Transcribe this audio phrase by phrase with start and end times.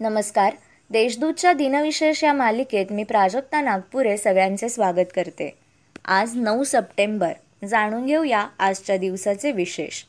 [0.00, 0.54] नमस्कार.
[0.90, 5.58] देशदूतच्या दिनविशेष या मालिकेत मी प्राजक्ता नागपुरे सगळ्यांचे स्वागत करते.
[6.04, 7.32] आज नऊ सप्टेंबर.
[7.68, 10.04] जाणून घेऊया आजच्या दिवसाचे विशेष.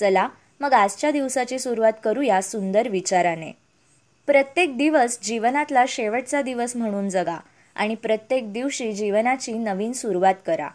[0.00, 0.28] चला
[0.60, 3.52] मग आजच्या दिवसाची सुरुवात करूया सुंदर विचाराने.
[4.26, 7.36] प्रत्येक दिवस जीवनातला शेवटचा दिवस म्हणून जगा
[7.74, 10.68] आणि प्रत्येक दिवशी जीवनाची नवीन सुरुवात करा.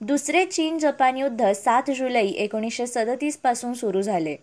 [0.00, 4.36] दुसरे चीन जपान युद्ध सात जुलै एकोणीसशे सदतीसपासून सुरू झाले.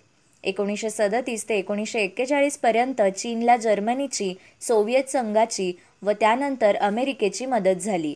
[0.43, 8.15] एकोणीसशे सदतीस ते एकोणीसशे एक्केचाळीसपर्यंत चीनला जर्मनीची सोव्हिएत संघाची व त्यानंतर अमेरिकेची मदत झाली.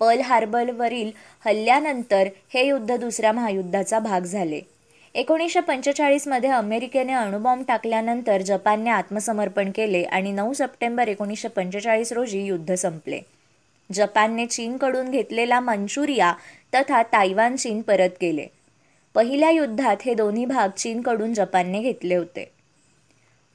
[0.00, 1.10] पर्ल हार्बरवरील
[1.44, 4.60] हल्ल्यानंतर हे युद्ध दुसऱ्या महायुद्धाचा भाग झाले.
[5.14, 12.74] एकोणीसशे पंचेचाळीसमध्ये अमेरिकेने अणुबॉम्ब टाकल्यानंतर जपानने आत्मसमर्पण केले आणि नऊ सप्टेंबर एकोणीसशे पंचेचाळीस रोजी युद्ध
[12.74, 13.20] संपले.
[13.92, 16.34] जपानने चीनकडून घेतलेला मंचुरिया
[16.74, 18.46] तथा तायवान चीन परत केले.
[19.14, 22.50] पहिल्या युद्धात हे दोन्ही भाग चीनकडून जपानने घेतले होते.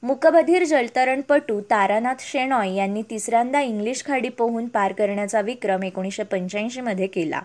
[0.02, 7.40] मुकबधीर जलतरणपटू तारानाथ शेणॉय यांनी तिसऱ्यांदा इंग्लिश खाडी पोहून पार करण्याचा विक्रम एकोणीसशे पंच्याऐंशीमध्ये केला.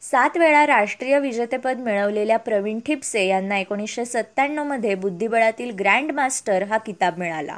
[0.00, 7.18] सात वेळा राष्ट्रीय विजेतेपद मिळवलेल्या प्रवीण ठिपसे यांना एकोणीसशे सत्त्याण्णवमध्ये बुद्धिबळातील ग्रँड मास्टर हा किताब
[7.18, 7.56] मिळाला.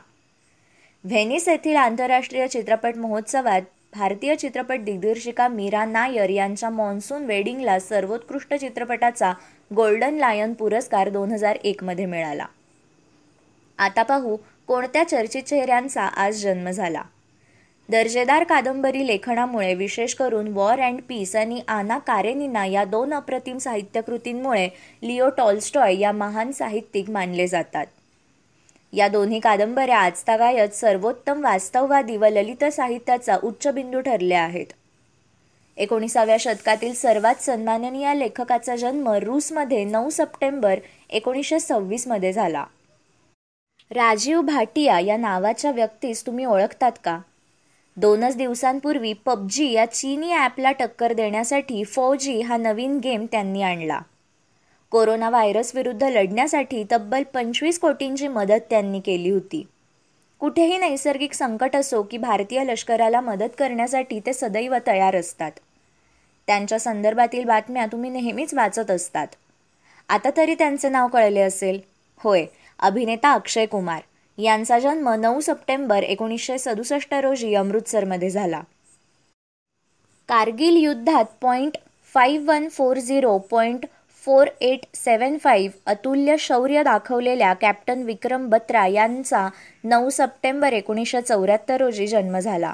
[1.04, 3.62] व्हेनिस येथील आंतरराष्ट्रीय चित्रपट महोत्सवात
[3.94, 9.32] भारतीय चित्रपट दिग्दर्शिका मीरा नायर यांच्या मॉन्सून वेडिंगला सर्वोत्कृष्ट चित्रपटाचा
[9.70, 12.46] गोल्डन लायन पुरस्कार दोन हजार एकमध्ये मिळाला.
[13.78, 17.02] आता पाहू कोणत्या चर्चित चेहऱ्यांचा आज जन्म झाला.
[17.88, 24.68] दर्जेदार कादंबरी लेखनामुळे विशेष करून वॉर अँड पीस आणि आना कारेनिना या दोन अप्रतिम साहित्यकृतींमुळे
[25.02, 27.86] लिओ टॉल्स्टॉय या महान साहित्यिक मानले जातात.
[28.94, 34.66] या दोन्ही कादंबऱ्या आजतागायत सर्वोत्तम वास्तववादी व ललित साहित्याचा उच्चबिंदू ठरल्या आहेत.
[35.76, 40.78] एकोणीसाव्या शतकातील सर्वात सन्माननीय लेखकाचा जन्म रूसमध्ये नऊ सप्टेंबर
[41.10, 42.64] एकोणीसशे सव्वीसमध्ये झाला.
[43.90, 47.18] राजीव भाटिया या नावाच्या व्यक्तीस तुम्ही ओळखतात का?
[47.96, 54.00] दोनच दिवसांपूर्वी पबजी या चीनी ॲपला टक्कर देण्यासाठी फौजी हा नवीन गेम त्यांनी आणला.
[54.94, 59.66] कोरोना व्हायरस विरुद्ध लढण्यासाठी तब्बल पंचवीस कोटींची मदत त्यांनी केली होती.
[60.40, 65.52] कुठेही नैसर्गिक संकट असो की भारतीय लष्कराला मदत करण्यासाठी ते सदैव तयार असतात.
[66.46, 69.26] त्यांच्या संदर्भातील बातम्या तुम्ही नेहमीच वाचत असतात.
[70.08, 71.80] आता तरी त्यांचे नाव कळले असेल.
[72.20, 72.46] होय
[72.78, 74.00] अभिनेता अक्षय कुमार.
[74.38, 78.60] यांचा जन्म नऊ सप्टेंबर एकोणीसशे सदुसष्ट रोजी अमृतसरमध्ये झाला.
[80.28, 81.76] कारगिल युद्धात point
[82.14, 83.86] five one four zero point
[84.24, 89.48] four eight seven five अतुल्य शौर्य दाखवलेल्या कॅप्टन विक्रम बत्रा यांचा
[89.84, 92.72] नऊ सप्टेंबर एकोणीसशे चौऱ्याहत्तर रोजी जन्म झाला.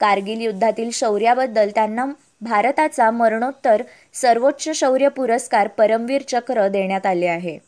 [0.00, 2.06] कारगिल युद्धातील शौर्याबद्दल त्यांना
[2.40, 3.82] भारताचा मरणोत्तर
[4.14, 7.58] सर्वोच्च शौर्य पुरस्कार परमवीर चक्र देण्यात आले आहे.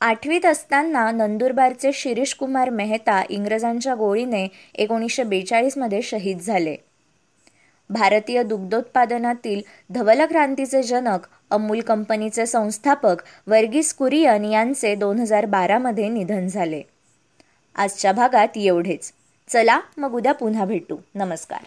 [0.00, 6.76] आठवीत असताना नंदुरबारचे शिरीष कुमार मेहता इंग्रजांच्या गोळीने एकोणीसशे बेचाळीसमध्ये शहीद झाले.
[7.90, 11.18] भारतीय दुग्धोत्पादनातील धवल क्रांतीचे जनक
[11.50, 16.82] अमूल कंपनीचे संस्थापक वर्गीस कुरियन यांचे दोन हजार बारामध्ये निधन झाले.
[17.74, 19.12] आजच्या भागात एवढेच.
[19.48, 20.96] चला मग उद्या पुन्हा भेटू.
[21.14, 21.64] नमस्कार.